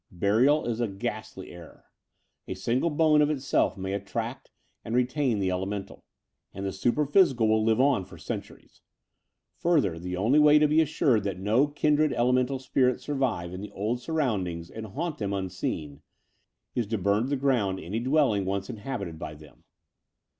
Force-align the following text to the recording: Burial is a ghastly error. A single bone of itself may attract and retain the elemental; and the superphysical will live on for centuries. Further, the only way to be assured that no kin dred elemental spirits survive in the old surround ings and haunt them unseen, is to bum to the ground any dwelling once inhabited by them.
Burial 0.11 0.65
is 0.65 0.79
a 0.79 0.87
ghastly 0.87 1.51
error. 1.51 1.85
A 2.47 2.55
single 2.55 2.89
bone 2.89 3.21
of 3.21 3.29
itself 3.29 3.77
may 3.77 3.93
attract 3.93 4.49
and 4.83 4.95
retain 4.95 5.37
the 5.37 5.51
elemental; 5.51 6.03
and 6.55 6.65
the 6.65 6.71
superphysical 6.71 7.47
will 7.47 7.63
live 7.63 7.79
on 7.79 8.05
for 8.05 8.17
centuries. 8.17 8.81
Further, 9.57 9.99
the 9.99 10.17
only 10.17 10.39
way 10.39 10.57
to 10.57 10.67
be 10.67 10.81
assured 10.81 11.23
that 11.25 11.37
no 11.37 11.67
kin 11.67 11.93
dred 11.97 12.13
elemental 12.13 12.57
spirits 12.57 13.03
survive 13.03 13.53
in 13.53 13.61
the 13.61 13.69
old 13.73 14.01
surround 14.01 14.47
ings 14.47 14.71
and 14.71 14.87
haunt 14.87 15.19
them 15.19 15.33
unseen, 15.33 16.01
is 16.73 16.87
to 16.87 16.97
bum 16.97 17.25
to 17.25 17.29
the 17.29 17.35
ground 17.37 17.79
any 17.79 17.99
dwelling 17.99 18.43
once 18.43 18.71
inhabited 18.71 19.19
by 19.19 19.35
them. 19.35 19.65